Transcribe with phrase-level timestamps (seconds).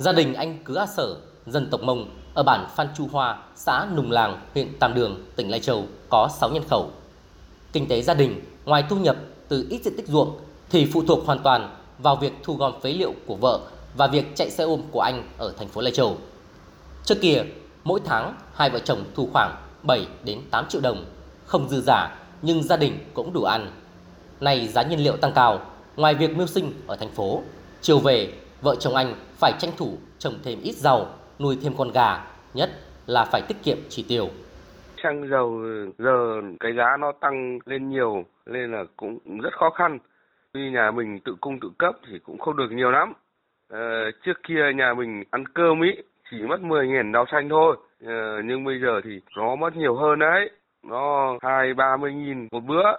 [0.00, 1.16] Gia đình anh Cứ A Sở,
[1.46, 5.50] dân tộc Mông ở bản Phan Chu Hoa, xã Nùng Làng, huyện Tam Đường, tỉnh
[5.50, 6.90] Lai Châu có 6 nhân khẩu.
[7.72, 9.16] Kinh tế gia đình ngoài thu nhập
[9.48, 10.38] từ ít diện tích ruộng
[10.70, 13.60] thì phụ thuộc hoàn toàn vào việc thu gom phế liệu của vợ
[13.96, 16.16] và việc chạy xe ôm của anh ở thành phố Lai Châu.
[17.04, 17.42] Trước kia,
[17.84, 21.04] mỗi tháng hai vợ chồng thu khoảng 7 đến 8 triệu đồng,
[21.46, 23.70] không dư giả nhưng gia đình cũng đủ ăn.
[24.40, 25.60] Nay giá nhiên liệu tăng cao,
[25.96, 27.42] ngoài việc mưu sinh ở thành phố,
[27.82, 28.32] chiều về
[28.62, 29.06] vợ chồng anh
[29.40, 31.06] phải tranh thủ trồng thêm ít rau,
[31.40, 32.24] nuôi thêm con gà,
[32.54, 32.70] nhất
[33.06, 34.28] là phải tiết kiệm chi tiêu.
[35.02, 35.62] Xăng dầu
[35.98, 39.98] giờ cái giá nó tăng lên nhiều nên là cũng rất khó khăn.
[40.52, 43.12] Tuy nhà mình tự cung tự cấp thì cũng không được nhiều lắm.
[43.68, 45.90] Ờ, trước kia nhà mình ăn cơm ý
[46.30, 47.76] chỉ mất 10.000 rau xanh thôi.
[48.06, 50.50] Ờ, nhưng bây giờ thì nó mất nhiều hơn đấy.
[50.82, 52.96] Nó hai ba mươi nghìn một bữa.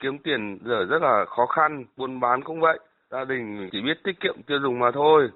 [0.00, 2.78] Kiếm tiền giờ rất là khó khăn, buôn bán cũng vậy.
[3.12, 5.28] Gia đình chỉ biết tiết kiệm tiêu dùng mà thôi.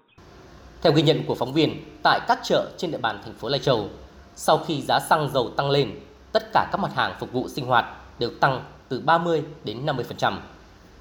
[0.83, 3.61] Theo ghi nhận của phóng viên, tại các chợ trên địa bàn thành phố Lai
[3.61, 3.89] Châu,
[4.35, 5.91] sau khi giá xăng dầu tăng lên,
[6.33, 7.85] tất cả các mặt hàng phục vụ sinh hoạt
[8.19, 10.37] đều tăng từ 30 đến 50%.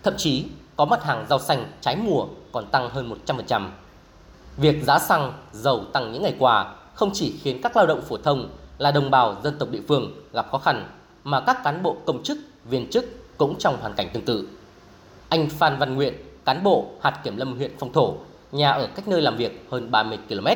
[0.04, 3.70] Thậm chí có mặt hàng rau xanh trái mùa còn tăng hơn 100%.
[4.58, 8.18] Việc giá xăng, dầu tăng những ngày qua không chỉ khiến các lao động phổ
[8.18, 10.88] thông là đồng bào dân tộc địa phương gặp khó khăn
[11.24, 13.06] mà các cán bộ công chức, viên chức
[13.38, 14.48] cũng trong hoàn cảnh tương tự.
[15.30, 16.14] Anh Phan Văn Nguyện,
[16.46, 18.18] cán bộ hạt kiểm lâm huyện Phong Thổ,
[18.52, 20.48] nhà ở cách nơi làm việc hơn 30 km.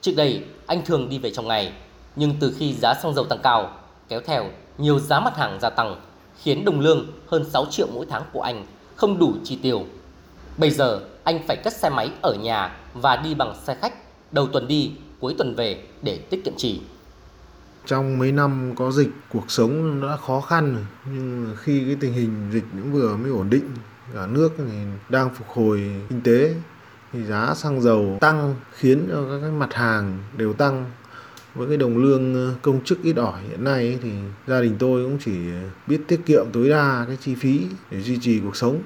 [0.00, 1.72] Trước đây, anh thường đi về trong ngày,
[2.16, 3.70] nhưng từ khi giá xăng dầu tăng cao,
[4.08, 4.46] kéo theo
[4.78, 6.00] nhiều giá mặt hàng gia tăng,
[6.42, 9.84] khiến đồng lương hơn 6 triệu mỗi tháng của anh không đủ chi tiêu.
[10.56, 13.94] Bây giờ, anh phải cất xe máy ở nhà và đi bằng xe khách,
[14.32, 16.80] đầu tuần đi, cuối tuần về để tiết kiệm chi.
[17.86, 20.86] Trong mấy năm có dịch, cuộc sống đã khó khăn.
[21.06, 23.68] Nhưng khi cái tình hình dịch cũng vừa mới ổn định,
[24.14, 24.64] cả nước thì
[25.08, 26.54] đang phục hồi kinh tế
[27.12, 30.84] thì giá xăng dầu tăng khiến cho các cái mặt hàng đều tăng.
[31.54, 34.10] Với cái đồng lương ờ, công chức ít ỏi hiện nay ấy, thì
[34.46, 35.32] gia đình tôi cũng chỉ
[35.86, 38.78] biết tiết kiệm tối đa cái chi phí để duy trì cuộc sống.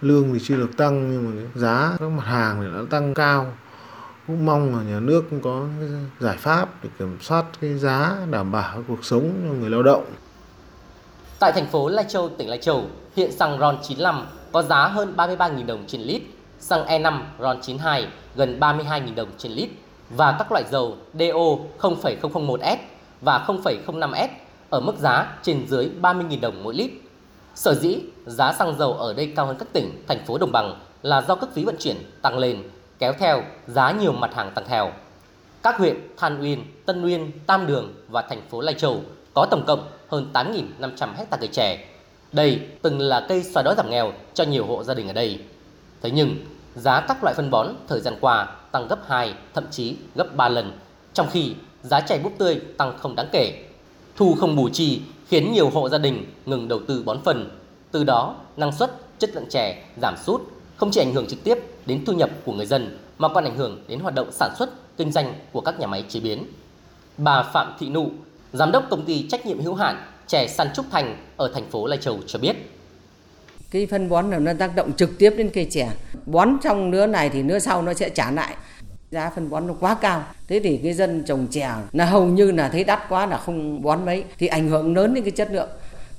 [0.00, 3.52] Lương thì chưa được tăng nhưng mà giá các mặt hàng thì đã tăng cao.
[4.26, 5.88] Cũng mong là nhà nước cũng có cái
[6.20, 10.04] giải pháp để kiểm soát cái giá đảm bảo cuộc sống cho người lao động.
[11.38, 15.14] Tại thành phố Lai Châu, tỉnh Lai Châu, hiện xăng RON 95 có giá hơn
[15.16, 16.22] 33.000 đồng trên lít,
[16.58, 19.70] xăng E5 RON 92 gần 32.000 đồng trên lít
[20.10, 22.76] và các loại dầu DO 0,001S
[23.20, 24.28] và 0,05S
[24.70, 26.90] ở mức giá trên dưới 30.000 đồng mỗi lít.
[27.54, 30.80] Sở dĩ giá xăng dầu ở đây cao hơn các tỉnh, thành phố đồng bằng
[31.02, 32.62] là do các phí vận chuyển tăng lên,
[32.98, 34.90] kéo theo giá nhiều mặt hàng tăng theo.
[35.62, 39.00] Các huyện Than Uyên, Tân Uyên, Tam Đường và thành phố Lai Châu
[39.34, 41.93] có tổng cộng hơn 8.500 hecta cây chè.
[42.34, 45.38] Đây từng là cây xóa đói giảm nghèo cho nhiều hộ gia đình ở đây.
[46.02, 46.36] Thế nhưng,
[46.74, 50.48] giá các loại phân bón thời gian qua tăng gấp 2, thậm chí gấp 3
[50.48, 50.78] lần,
[51.12, 53.64] trong khi giá chè búp tươi tăng không đáng kể.
[54.16, 57.50] Thu không bù chi khiến nhiều hộ gia đình ngừng đầu tư bón phân.
[57.90, 60.40] Từ đó, năng suất, chất lượng chè giảm sút,
[60.76, 63.56] không chỉ ảnh hưởng trực tiếp đến thu nhập của người dân mà còn ảnh
[63.56, 66.46] hưởng đến hoạt động sản xuất, kinh doanh của các nhà máy chế biến.
[67.18, 68.10] Bà Phạm Thị Nụ,
[68.52, 71.86] giám đốc công ty trách nhiệm hữu hạn chè săn trúc thành ở thành phố
[71.86, 72.56] Lai Châu cho biết.
[73.74, 75.88] cái phân bón là nó tác động trực tiếp đến cây chè
[76.26, 78.54] bón trong nứa này thì nứa sau nó sẽ trả lại.
[79.10, 80.24] Giá phân bón nó quá cao.
[80.48, 83.82] Thế thì cái dân trồng chè là hầu như là thấy đắt quá là không
[83.82, 85.68] bón mấy thì ảnh hưởng lớn đến cái chất lượng.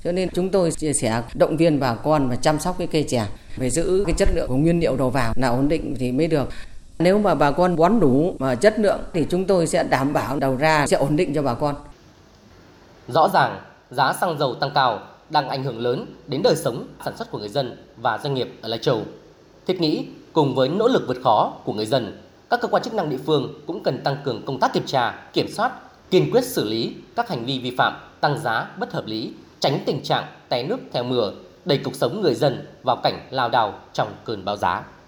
[0.04, 3.02] Cho nên chúng tôi chia sẻ động viên bà con và chăm sóc cái cây
[3.08, 3.26] chè.
[3.56, 6.26] Phải giữ cái chất lượng của nguyên liệu đầu vào là ổn định thì mới
[6.26, 6.48] được.
[6.98, 10.38] Nếu mà bà con bón đủ mà chất lượng thì chúng tôi sẽ đảm bảo
[10.38, 11.74] đầu ra sẽ ổn định cho bà con.
[13.08, 17.16] Rõ ràng, giá xăng dầu tăng cao đang ảnh hưởng lớn đến đời sống sản
[17.16, 19.02] xuất của người dân và doanh nghiệp ở Lai Châu.
[19.66, 22.94] Thiết nghĩ cùng với nỗ lực vượt khó của người dân, các cơ quan chức
[22.94, 25.72] năng địa phương cũng cần tăng cường công tác kiểm tra, kiểm soát,
[26.10, 29.78] kiên quyết xử lý các hành vi vi phạm tăng giá bất hợp lý, tránh
[29.86, 31.32] tình trạng té nước theo mưa,
[31.64, 34.82] đẩy cuộc sống người dân vào cảnh lao đao trong cơn bão giá.